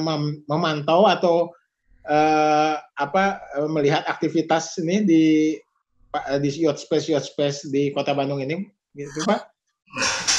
mem 0.00 0.42
memantau 0.48 1.06
atau 1.06 1.50
uh, 2.08 2.74
apa 2.94 3.40
uh, 3.58 3.68
melihat 3.70 4.04
aktivitas 4.06 4.76
ini 4.80 5.04
di 5.04 5.24
di 6.38 6.48
yacht 6.62 6.78
space 6.78 7.10
yacht 7.10 7.26
space 7.26 7.66
di 7.70 7.90
Kota 7.90 8.14
Bandung 8.14 8.38
ini, 8.38 8.62
gitu 8.94 9.20
Pak? 9.26 9.50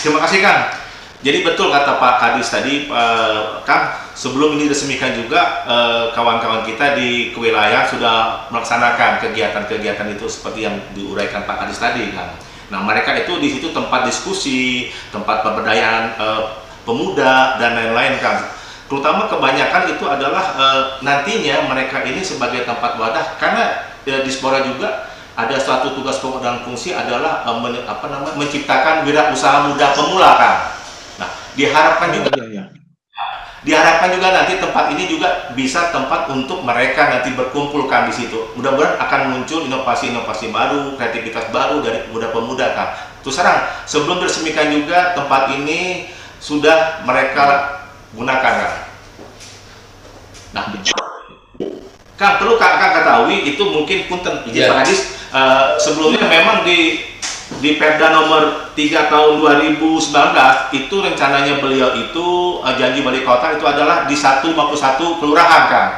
Terima 0.04 0.24
kasih 0.24 0.40
Kang. 0.44 0.85
Jadi 1.24 1.42
betul 1.42 1.72
kata 1.72 1.98
Pak 1.98 2.16
Kadis 2.22 2.52
tadi, 2.52 2.92
Kang, 3.66 3.84
sebelum 4.14 4.60
ini 4.60 4.68
diresmikan 4.70 5.16
juga 5.16 5.66
kawan-kawan 6.14 6.62
uh, 6.62 6.68
kita 6.68 7.00
di 7.00 7.32
kewilayahan 7.34 7.88
sudah 7.90 8.46
melaksanakan 8.52 9.24
kegiatan-kegiatan 9.24 10.12
itu 10.12 10.26
seperti 10.28 10.68
yang 10.70 10.76
diuraikan 10.94 11.48
Pak 11.48 11.66
Kadis 11.66 11.82
tadi, 11.82 12.14
Kang. 12.14 12.36
Nah, 12.70 12.82
mereka 12.84 13.16
itu 13.18 13.42
di 13.42 13.58
situ 13.58 13.74
tempat 13.74 14.06
diskusi, 14.06 14.94
tempat 15.10 15.42
pemberdayaan 15.42 16.20
uh, 16.20 16.42
pemuda 16.86 17.58
dan 17.58 17.74
lain-lain, 17.74 18.22
Kang 18.22 18.56
terutama 18.86 19.26
kebanyakan 19.26 19.98
itu 19.98 20.06
adalah 20.06 20.46
e, 20.54 20.66
nantinya 21.02 21.66
mereka 21.66 22.06
ini 22.06 22.22
sebagai 22.22 22.70
tempat 22.70 23.02
wadah 23.02 23.34
karena 23.42 23.90
e, 24.06 24.22
di 24.22 24.30
Spora 24.30 24.62
juga 24.62 25.10
ada 25.36 25.58
suatu 25.58 25.98
tugas 25.98 26.22
pokok 26.22 26.40
dan 26.46 26.62
fungsi 26.62 26.94
adalah 26.94 27.42
e, 27.44 27.52
men, 27.66 27.82
apa 27.82 28.06
namanya 28.06 28.38
menciptakan 28.38 29.02
wirausaha 29.10 29.74
muda 29.74 29.88
pemula 29.98 30.32
kan. 30.38 30.56
Diharapkan 31.56 32.12
juga 32.12 32.30
oh, 32.36 32.46
iya, 32.46 32.48
iya. 32.52 32.66
diharapkan 33.66 34.14
juga 34.14 34.28
nanti 34.30 34.62
tempat 34.62 34.94
ini 34.94 35.10
juga 35.10 35.50
bisa 35.58 35.90
tempat 35.90 36.30
untuk 36.30 36.62
mereka 36.62 37.10
nanti 37.10 37.34
berkumpulkan 37.34 38.12
di 38.12 38.14
situ. 38.14 38.54
Mudah-mudahan 38.54 39.02
akan 39.02 39.22
muncul 39.34 39.66
inovasi-inovasi 39.66 40.54
baru, 40.54 40.94
kreativitas 41.00 41.50
baru 41.50 41.82
dari 41.82 42.06
pemuda-pemuda 42.06 42.78
kan. 42.78 42.88
Terus 43.26 43.42
sekarang 43.42 43.66
sebelum 43.90 44.22
diresmikan 44.22 44.70
juga 44.70 45.18
tempat 45.18 45.50
ini 45.58 46.12
sudah 46.38 47.02
mereka 47.08 47.74
gunakan 48.14 48.54
kan. 48.62 48.74
Nah, 50.54 50.64
Kang 52.16 52.40
perlu 52.40 52.56
kak 52.56 52.80
ketahui 52.80 53.44
itu 53.44 53.60
mungkin 53.60 54.08
pun 54.08 54.24
izin 54.24 54.56
yeah. 54.56 54.72
Pak 54.72 54.88
Hadis 54.88 55.00
uh, 55.36 55.76
sebelumnya 55.76 56.24
memang 56.32 56.64
di 56.64 57.04
di 57.64 57.80
Perda 57.80 58.12
nomor 58.12 58.74
3 58.76 59.12
tahun 59.12 59.34
2019 59.40 60.12
itu 60.76 60.96
rencananya 61.00 61.54
beliau 61.64 61.96
itu 61.96 62.60
uh, 62.60 62.74
janji 62.76 63.00
wali 63.04 63.24
kota 63.24 63.56
itu 63.56 63.64
adalah 63.64 64.04
di 64.08 64.16
151 64.16 64.56
kelurahan 65.22 65.64
kan. 65.72 65.90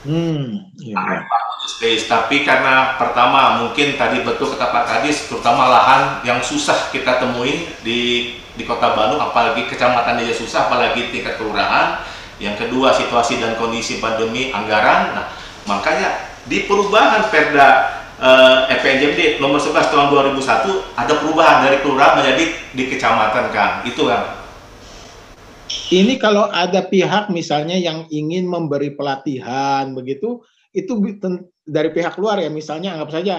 Hmm, 0.00 0.72
iya. 0.80 0.96
Nah, 0.96 1.20
space 1.68 2.08
tapi 2.08 2.42
karena 2.42 2.96
pertama 2.96 3.60
mungkin 3.60 3.94
tadi 3.94 4.24
betul 4.24 4.56
kata 4.56 4.72
Pak 4.72 4.84
Kadis 4.88 5.28
terutama 5.28 5.68
lahan 5.68 6.24
yang 6.24 6.40
susah 6.40 6.88
kita 6.88 7.20
temui 7.20 7.68
di 7.84 8.32
di 8.56 8.64
Kota 8.64 8.96
Bandung 8.96 9.20
apalagi 9.20 9.68
kecamatan 9.68 10.18
aja 10.24 10.34
susah 10.34 10.66
apalagi 10.66 11.12
tingkat 11.12 11.36
kelurahan 11.36 12.00
yang 12.40 12.56
kedua 12.56 12.96
situasi 12.96 13.38
dan 13.38 13.60
kondisi 13.60 14.00
pandemi 14.00 14.48
anggaran 14.50 15.12
nah 15.12 15.26
makanya 15.68 16.32
di 16.48 16.64
perubahan 16.64 17.28
Perda 17.28 17.99
eh, 18.20 18.58
FPNJMD 18.76 19.20
nomor 19.40 19.58
11 19.58 19.90
tahun 19.90 20.06
2001 20.36 21.00
ada 21.00 21.12
perubahan 21.16 21.58
dari 21.64 21.76
kelurahan 21.80 22.20
menjadi 22.20 22.44
di 22.76 22.84
kecamatan 22.86 23.44
kan 23.50 23.82
itu 23.88 24.04
kan 24.04 24.40
ini 25.90 26.18
kalau 26.18 26.50
ada 26.50 26.86
pihak 26.86 27.30
misalnya 27.30 27.78
yang 27.78 28.06
ingin 28.10 28.46
memberi 28.46 28.94
pelatihan 28.94 29.94
begitu 29.94 30.42
itu 30.70 30.98
dari 31.66 31.90
pihak 31.90 32.18
luar 32.18 32.42
ya. 32.42 32.50
Misalnya 32.50 32.98
anggap 32.98 33.10
saja 33.14 33.34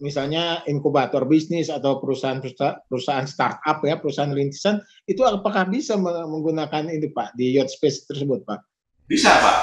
misalnya 0.00 0.64
inkubator 0.64 1.28
bisnis 1.28 1.68
atau 1.68 2.00
perusahaan 2.00 2.40
perusahaan 2.88 3.28
startup 3.28 3.84
ya 3.84 4.00
perusahaan 4.00 4.32
rintisan 4.32 4.80
itu 5.04 5.20
apakah 5.28 5.68
bisa 5.68 6.00
menggunakan 6.00 6.88
ini 6.88 7.12
Pak 7.12 7.36
di 7.36 7.60
yacht 7.60 7.68
space 7.68 8.08
tersebut 8.08 8.48
Pak? 8.48 8.69
Bisa 9.10 9.42
Pak, 9.42 9.56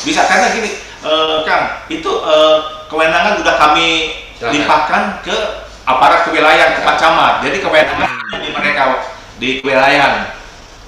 bisa 0.00 0.24
karena 0.24 0.48
gini 0.56 0.80
uh, 1.04 1.44
Kang. 1.44 1.84
itu 1.92 2.08
uh, 2.08 2.88
kewenangan 2.88 3.36
sudah 3.36 3.54
kami 3.60 4.16
limpahkan 4.40 5.20
ke 5.20 5.36
aparat 5.84 6.24
kewilayahan 6.24 6.72
ke 6.72 6.80
Pak 6.80 6.96
Camat. 6.96 7.44
Jadi 7.44 7.60
kewenangan 7.60 8.40
di 8.40 8.48
mereka 8.48 8.82
di 9.36 9.48
kewilayahan. 9.60 10.32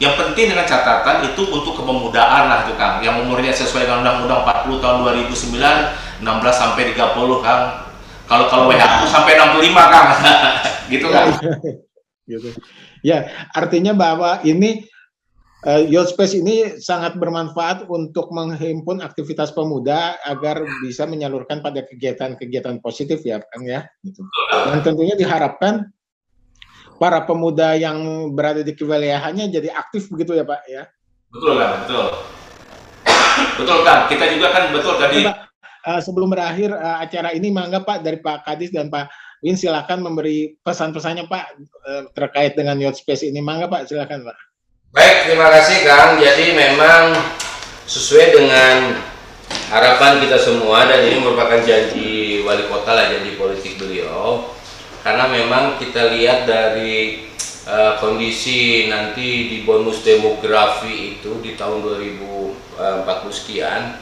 Yang 0.00 0.14
penting 0.16 0.52
dengan 0.52 0.64
catatan 0.64 1.28
itu 1.28 1.44
untuk 1.44 1.76
kepemudaan 1.76 2.48
lah 2.48 2.64
itu 2.64 2.72
Kang. 2.80 3.04
Yang 3.04 3.20
umurnya 3.20 3.52
sesuai 3.52 3.84
dengan 3.84 4.00
Undang-Undang 4.00 4.40
40 4.64 4.80
tahun 4.80 4.96
2009 5.12 6.24
16 6.24 6.24
sampai 6.56 6.82
30 6.96 7.44
Kang. 7.44 7.62
Kalau 8.24 8.44
kalau 8.48 8.64
WHO 8.72 9.04
sampai 9.12 9.36
65 9.36 9.92
Kang. 9.92 10.08
gitu 10.92 11.06
kan. 11.12 11.26
gitu. 12.24 12.48
Ya, 13.04 13.28
artinya 13.52 13.92
bahwa 13.92 14.40
ini 14.40 14.88
uh, 15.66 15.82
Youth 15.82 16.14
Space 16.14 16.38
ini 16.38 16.78
sangat 16.78 17.18
bermanfaat 17.18 17.90
untuk 17.90 18.30
menghimpun 18.30 19.02
aktivitas 19.02 19.50
pemuda 19.50 20.16
agar 20.24 20.62
bisa 20.80 21.04
menyalurkan 21.04 21.60
pada 21.60 21.82
kegiatan-kegiatan 21.82 22.78
positif 22.80 23.26
ya 23.26 23.42
Kang 23.52 23.66
ya. 23.66 23.84
Gitu. 24.06 24.22
Dan 24.70 24.80
tentunya 24.86 25.18
diharapkan 25.18 25.90
para 26.96 27.26
pemuda 27.26 27.76
yang 27.76 28.30
berada 28.32 28.64
di 28.64 28.72
kewilayahannya 28.72 29.52
jadi 29.52 29.74
aktif 29.74 30.08
begitu 30.08 30.38
ya 30.38 30.46
Pak 30.46 30.60
ya. 30.70 30.82
Betul 31.28 31.58
kan, 31.58 31.70
betul. 31.84 32.06
betul 33.60 33.78
kan, 33.84 33.98
kita 34.08 34.24
juga 34.32 34.48
kan 34.54 34.64
betul 34.72 34.94
tadi. 34.96 35.28
Ya, 35.28 35.44
uh, 35.84 36.00
sebelum 36.00 36.32
berakhir 36.32 36.72
uh, 36.72 37.02
acara 37.04 37.34
ini, 37.36 37.52
mangga 37.52 37.84
Pak 37.84 38.00
dari 38.00 38.16
Pak 38.22 38.48
Kadis 38.48 38.72
dan 38.72 38.88
Pak 38.88 39.10
Win 39.44 39.52
silakan 39.52 40.00
memberi 40.00 40.56
pesan-pesannya 40.64 41.28
Pak 41.28 41.44
uh, 41.84 42.02
terkait 42.16 42.56
dengan 42.56 42.80
Yacht 42.80 43.04
Space 43.04 43.26
ini. 43.28 43.44
Mangga 43.44 43.68
Pak, 43.68 43.92
silakan 43.92 44.24
Pak. 44.24 44.36
Baik, 44.94 45.26
terima 45.26 45.50
kasih 45.50 45.82
Kang. 45.82 46.14
Jadi 46.22 46.54
memang 46.54 47.18
sesuai 47.90 48.38
dengan 48.38 49.02
harapan 49.66 50.22
kita 50.22 50.38
semua 50.38 50.86
dan 50.86 51.02
ini 51.02 51.18
merupakan 51.18 51.58
janji 51.66 52.42
wali 52.46 52.70
kota 52.70 52.94
lah, 52.94 53.10
janji 53.10 53.34
politik 53.34 53.82
beliau. 53.82 54.54
Karena 55.02 55.26
memang 55.26 55.82
kita 55.82 56.14
lihat 56.14 56.46
dari 56.46 57.26
uh, 57.66 57.98
kondisi 57.98 58.86
nanti 58.86 59.50
di 59.50 59.58
bonus 59.66 60.06
demografi 60.06 61.18
itu 61.18 61.42
di 61.42 61.58
tahun 61.58 61.82
2040 61.82 62.86
sekian 63.30 63.98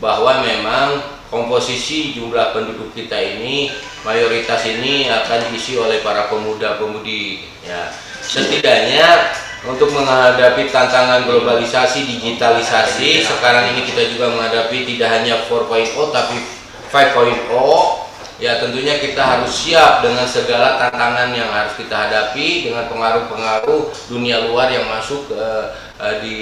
bahwa 0.00 0.44
memang 0.44 1.00
komposisi 1.32 2.12
jumlah 2.12 2.52
penduduk 2.52 2.92
kita 2.92 3.16
ini 3.16 3.72
mayoritas 4.04 4.68
ini 4.68 5.08
akan 5.08 5.48
diisi 5.48 5.80
oleh 5.80 6.04
para 6.04 6.28
pemuda-pemudi 6.28 7.42
ya 7.64 7.90
setidaknya 8.20 9.32
untuk 9.66 9.90
menghadapi 9.90 10.70
tantangan 10.70 11.26
globalisasi 11.26 12.06
digitalisasi 12.06 13.20
ya. 13.20 13.26
sekarang 13.26 13.74
ini 13.74 13.82
kita 13.82 14.14
juga 14.14 14.30
menghadapi 14.30 14.86
tidak 14.86 15.10
hanya 15.10 15.42
4.0 15.50 16.14
tapi 16.14 16.36
5.0 16.94 18.06
ya 18.36 18.60
tentunya 18.60 19.00
kita 19.00 19.18
harus 19.18 19.50
siap 19.50 20.04
dengan 20.04 20.28
segala 20.28 20.76
tantangan 20.78 21.32
yang 21.32 21.50
harus 21.50 21.74
kita 21.74 21.96
hadapi 21.96 22.68
dengan 22.68 22.86
pengaruh-pengaruh 22.86 23.90
dunia 24.12 24.44
luar 24.46 24.68
yang 24.68 24.86
masuk 24.86 25.32
ke 25.32 25.42
uh, 25.98 26.14
di 26.20 26.38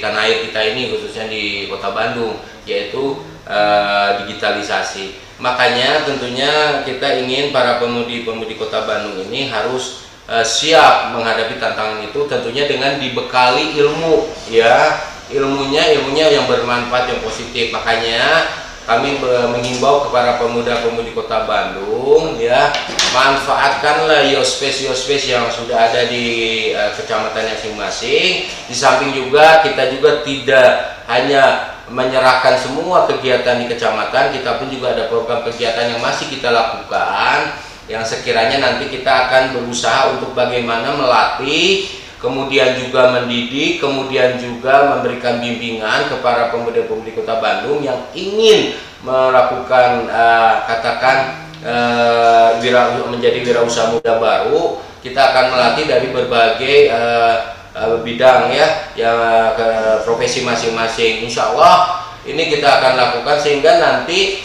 tanah 0.00 0.26
air 0.26 0.48
kita 0.48 0.60
ini 0.74 0.90
khususnya 0.90 1.28
di 1.28 1.68
Kota 1.68 1.92
Bandung 1.92 2.40
yaitu 2.64 3.20
uh, 3.46 4.24
digitalisasi. 4.24 5.22
Makanya 5.36 6.08
tentunya 6.08 6.80
kita 6.88 7.20
ingin 7.20 7.52
para 7.52 7.76
pemudi-pemudi 7.84 8.56
Kota 8.56 8.88
Bandung 8.88 9.20
ini 9.28 9.52
harus 9.52 10.05
uh, 10.30 10.44
siap 10.44 11.14
menghadapi 11.14 11.58
tantangan 11.58 12.02
itu 12.02 12.26
tentunya 12.30 12.66
dengan 12.70 12.98
dibekali 12.98 13.78
ilmu 13.78 14.30
ya. 14.50 15.00
Ilmunya 15.26 15.90
ilmunya 15.98 16.30
yang 16.38 16.46
bermanfaat 16.46 17.10
yang 17.10 17.18
positif. 17.18 17.74
Makanya 17.74 18.46
kami 18.86 19.18
mengimbau 19.50 20.06
kepada 20.06 20.38
pemuda-pemudi 20.38 21.10
Kota 21.10 21.42
Bandung 21.42 22.38
ya 22.38 22.70
manfaatkanlah 23.10 24.30
yospes 24.30 24.86
yospes 24.86 25.26
yang 25.26 25.50
sudah 25.50 25.90
ada 25.90 26.06
di 26.06 26.26
uh, 26.70 26.94
kecamatan 26.94 27.50
masing-masing. 27.50 28.46
Di 28.46 28.74
samping 28.74 29.10
juga 29.10 29.66
kita 29.66 29.90
juga 29.90 30.22
tidak 30.22 31.02
hanya 31.10 31.74
menyerahkan 31.90 32.58
semua 32.58 33.06
kegiatan 33.06 33.62
di 33.62 33.66
kecamatan 33.70 34.34
kita 34.34 34.58
pun 34.58 34.66
juga 34.70 34.94
ada 34.94 35.06
program 35.06 35.46
kegiatan 35.46 35.94
yang 35.94 36.02
masih 36.02 36.26
kita 36.26 36.50
lakukan 36.50 37.54
yang 37.86 38.02
sekiranya 38.02 38.58
nanti 38.58 38.90
kita 38.90 39.30
akan 39.30 39.54
berusaha 39.54 40.18
untuk 40.18 40.34
bagaimana 40.34 40.94
melatih 40.98 41.86
kemudian 42.16 42.74
juga 42.80 43.12
mendidik, 43.12 43.78
kemudian 43.78 44.40
juga 44.40 44.96
memberikan 44.96 45.38
bimbingan 45.38 46.08
kepada 46.10 46.50
pemuda-pemudi 46.50 47.12
Kota 47.14 47.38
Bandung 47.38 47.84
yang 47.84 48.08
ingin 48.16 48.74
melakukan 49.04 50.10
uh, 50.10 50.64
katakan 50.66 51.46
uh, 51.62 52.58
wira, 52.58 52.98
menjadi 53.06 53.38
wirausaha 53.44 53.94
muda 53.94 54.18
baru. 54.18 54.82
Kita 55.04 55.22
akan 55.30 55.54
melatih 55.54 55.86
dari 55.86 56.10
berbagai 56.10 56.90
uh, 56.90 57.54
uh, 57.76 58.02
bidang 58.02 58.50
ya, 58.50 58.90
yang 58.98 59.54
ke 59.54 59.68
profesi 60.02 60.42
masing-masing. 60.42 61.22
Insya 61.22 61.54
Allah 61.54 62.02
ini 62.26 62.50
kita 62.50 62.66
akan 62.82 62.92
lakukan 62.98 63.38
sehingga 63.38 63.78
nanti 63.78 64.42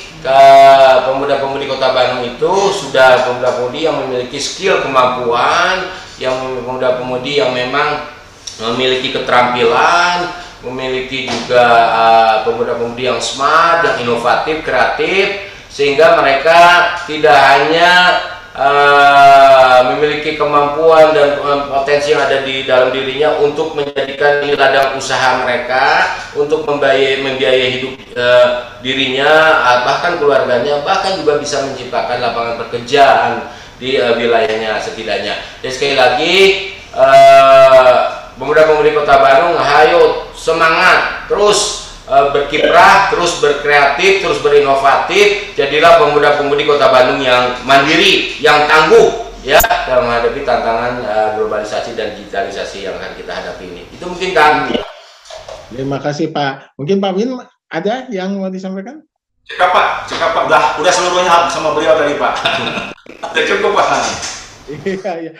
pemuda-pemudi 1.10 1.66
Kota 1.66 1.94
Bandung 1.98 2.24
itu 2.25 2.54
sudah 2.74 3.25
pemuda-pemudi 3.25 3.90
yang 3.90 3.98
memiliki 4.06 4.38
skill 4.38 4.86
kemampuan 4.86 5.90
yang 6.22 6.38
pemuda-pemudi 6.62 7.42
yang 7.42 7.51
memang 7.51 8.06
memiliki 8.62 9.10
keterampilan, 9.10 10.30
memiliki 10.62 11.25
juga 11.25 11.66
uh, 11.90 12.36
pemuda-pemudi 12.46 13.10
yang 13.10 13.18
smart, 13.18 13.82
yang 13.82 13.98
inovatif, 14.06 14.62
kreatif, 14.62 15.50
sehingga 15.74 16.22
mereka 16.22 16.94
tidak 17.10 17.34
hanya 17.34 17.90
uh, 18.55 19.79
memiliki 19.93 20.36
kemampuan 20.36 21.15
dan 21.15 21.39
potensi 21.67 22.12
yang 22.12 22.24
ada 22.27 22.43
di 22.43 22.63
dalam 22.67 22.91
dirinya 22.91 23.39
untuk 23.39 23.74
menjadikan 23.74 24.43
ini 24.43 24.55
ladang 24.55 24.96
usaha 25.00 25.43
mereka, 25.43 26.17
untuk 26.36 26.67
membiayai, 26.67 27.24
membiayai 27.24 27.67
hidup 27.79 27.93
uh, 28.15 28.48
dirinya, 28.86 29.62
bahkan 29.88 30.20
keluarganya, 30.22 30.84
bahkan 30.84 31.17
juga 31.20 31.39
bisa 31.39 31.63
menciptakan 31.65 32.22
lapangan 32.22 32.55
pekerjaan 32.67 33.31
di 33.81 33.98
uh, 33.98 34.13
wilayahnya 34.13 34.77
setidaknya. 34.77 35.41
Dan 35.65 35.72
sekali 35.74 35.96
lagi 35.98 36.36
uh, 36.93 38.22
pemuda-pemudi 38.38 38.93
Kota 38.93 39.17
Bandung, 39.17 39.58
hayo 39.58 40.29
semangat 40.38 41.25
terus 41.25 41.58
uh, 41.58 41.81
berkiprah, 42.12 43.08
terus 43.08 43.39
berkreatif, 43.39 44.20
terus 44.20 44.44
berinovatif. 44.44 45.56
Jadilah 45.56 45.96
pemuda-pemudi 46.03 46.68
Kota 46.68 46.91
Bandung 46.91 47.24
yang 47.24 47.56
mandiri, 47.63 48.36
yang 48.44 48.68
tangguh 48.68 49.32
ya 49.41 49.58
dalam 49.88 50.12
menghadapi 50.12 50.44
tantangan 50.44 51.01
uh, 51.08 51.30
globalisasi 51.39 51.95
dan 51.95 52.13
digitalisasi 52.19 52.84
yang 52.84 53.00
akan 53.00 53.15
kita 53.15 53.32
hadapi 53.32 53.63
ini. 53.63 53.84
Itu 53.95 54.12
mungkin 54.12 54.36
kan. 54.36 54.69
Terima 55.71 56.04
kasih 56.04 56.36
Pak. 56.36 56.76
Mungkin 56.76 57.00
Pak 57.00 57.12
Win 57.15 57.39
ada 57.71 58.12
yang 58.12 58.36
mau 58.36 58.52
disampaikan? 58.52 59.00
Cekap 59.47 59.71
Pak, 59.71 59.88
cekap 60.12 60.32
Pak. 60.36 60.43
Udah, 60.52 60.63
udah 60.84 60.91
seluruhnya 60.91 61.47
sama 61.47 61.71
beliau 61.71 61.95
tadi 61.95 62.19
Pak. 62.19 62.34
Udah 63.32 63.43
cukup 63.47 63.71
Pak. 63.80 63.88
Iya, 64.84 65.12
iya. 65.24 65.32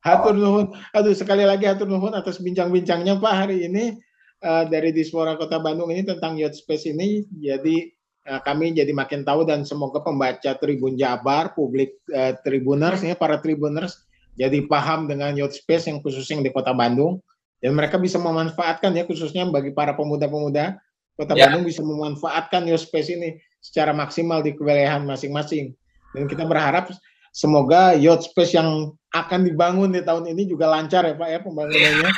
Hatur 0.00 0.32
nuhun. 0.38 0.72
Aduh, 0.94 1.12
sekali 1.12 1.44
lagi 1.44 1.66
hatur 1.68 1.90
nuhun 1.90 2.14
atas 2.14 2.38
bincang-bincangnya 2.40 3.18
Pak 3.18 3.34
hari 3.34 3.66
ini 3.66 3.98
uh, 4.44 4.64
dari 4.68 4.90
Dispora 4.90 5.36
Kota 5.36 5.60
Bandung 5.60 5.92
ini 5.92 6.04
tentang 6.04 6.36
Yacht 6.36 6.58
Space 6.58 6.88
ini. 6.88 7.24
Jadi 7.40 7.92
uh, 8.28 8.40
kami 8.42 8.76
jadi 8.76 8.90
makin 8.92 9.24
tahu 9.24 9.48
dan 9.48 9.64
semoga 9.64 10.00
pembaca 10.00 10.56
Tribun 10.56 10.96
Jabar, 10.96 11.52
publik 11.56 12.00
uh, 12.12 12.36
Tribuners, 12.44 13.00
ya, 13.04 13.16
para 13.16 13.40
Tribuners 13.40 14.06
jadi 14.38 14.64
paham 14.66 15.10
dengan 15.10 15.36
Yacht 15.36 15.60
Space 15.60 15.88
yang 15.88 16.00
khususnya 16.00 16.40
di 16.40 16.52
Kota 16.52 16.72
Bandung 16.72 17.20
dan 17.60 17.76
mereka 17.76 18.00
bisa 18.00 18.16
memanfaatkan 18.16 18.96
ya 18.96 19.04
khususnya 19.04 19.44
bagi 19.52 19.76
para 19.76 19.92
pemuda-pemuda 19.92 20.80
Kota 21.20 21.34
ya. 21.36 21.48
Bandung 21.48 21.68
bisa 21.68 21.84
memanfaatkan 21.84 22.64
Yacht 22.64 22.88
Space 22.88 23.12
ini 23.12 23.36
secara 23.60 23.92
maksimal 23.92 24.40
di 24.40 24.56
kewilayahan 24.56 25.04
masing-masing. 25.04 25.76
Dan 26.16 26.26
kita 26.26 26.42
berharap 26.48 26.90
semoga 27.30 27.94
yacht 27.94 28.26
space 28.26 28.58
yang 28.58 28.90
akan 29.14 29.46
dibangun 29.46 29.94
di 29.94 30.02
tahun 30.02 30.26
ini 30.34 30.50
juga 30.50 30.66
lancar 30.66 31.06
ya 31.06 31.14
Pak 31.14 31.28
ya 31.30 31.38
pembangunannya. 31.44 32.10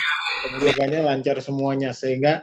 Pembangunannya 0.42 1.00
lancar 1.06 1.36
semuanya 1.38 1.94
sehingga 1.94 2.42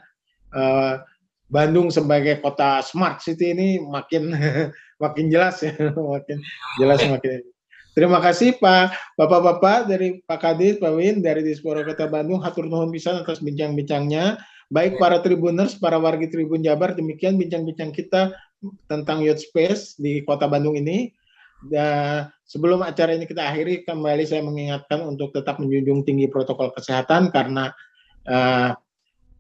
uh, 0.56 1.04
Bandung 1.50 1.90
sebagai 1.90 2.38
kota 2.40 2.80
smart 2.86 3.26
city 3.26 3.52
ini 3.58 3.82
makin 3.82 4.32
makin 5.04 5.26
jelas 5.34 5.66
ya, 5.66 5.74
makin 6.14 6.38
jelas 6.78 7.02
makin. 7.10 7.42
Terima 7.98 8.22
kasih 8.22 8.56
Pak 8.62 9.18
Bapak-bapak 9.18 9.90
dari 9.90 10.22
Pak 10.24 10.40
Kadis, 10.40 10.78
Pak 10.78 10.94
Win 10.94 11.26
dari 11.26 11.42
Dispora 11.42 11.82
Kota 11.82 12.06
Bandung, 12.06 12.40
hatur 12.40 12.70
nuhun 12.70 12.94
pisan 12.94 13.20
atas 13.20 13.42
bincang-bincangnya. 13.42 14.40
Baik 14.70 15.02
para 15.02 15.18
tribuners, 15.26 15.74
para 15.74 15.98
warga 15.98 16.30
Tribun 16.30 16.62
Jabar, 16.62 16.94
demikian 16.94 17.42
bincang-bincang 17.42 17.90
kita 17.90 18.38
tentang 18.86 19.26
youth 19.26 19.42
space 19.42 19.98
di 19.98 20.22
Kota 20.22 20.46
Bandung 20.46 20.78
ini. 20.78 21.10
Dan 21.66 22.30
sebelum 22.46 22.86
acara 22.86 23.18
ini 23.18 23.26
kita 23.26 23.50
akhiri, 23.50 23.84
kembali 23.84 24.24
saya 24.30 24.46
mengingatkan 24.46 25.04
untuk 25.04 25.34
tetap 25.34 25.58
menjunjung 25.58 26.06
tinggi 26.06 26.30
protokol 26.30 26.70
kesehatan 26.72 27.34
karena 27.34 27.74
uh, 28.30 28.78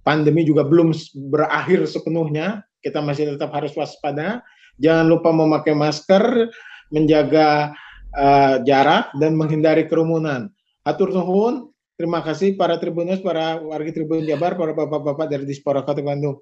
pandemi 0.01 0.43
juga 0.43 0.65
belum 0.65 0.91
berakhir 1.29 1.85
sepenuhnya. 1.85 2.65
Kita 2.81 3.03
masih 3.03 3.35
tetap 3.35 3.53
harus 3.53 3.75
waspada. 3.77 4.41
Jangan 4.79 5.05
lupa 5.05 5.29
memakai 5.29 5.75
masker, 5.75 6.49
menjaga 6.89 7.75
uh, 8.15 8.63
jarak 8.65 9.13
dan 9.19 9.37
menghindari 9.37 9.85
kerumunan. 9.85 10.49
Atur 10.87 11.13
nuhun. 11.13 11.69
Terima 11.99 12.23
kasih 12.23 12.55
para 12.55 12.79
tribunus, 12.79 13.19
para 13.19 13.59
warga 13.59 13.91
Tribun 13.91 14.23
Jabar, 14.23 14.55
para 14.55 14.71
bapak-bapak 14.71 15.27
dari 15.27 15.43
Dispora 15.43 15.83
Kota 15.83 15.99
Bandung. 15.99 16.39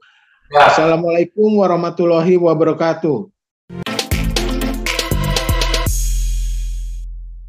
Ya. 0.54 0.70
Assalamualaikum 0.70 1.50
warahmatullahi 1.58 2.38
wabarakatuh. 2.38 3.37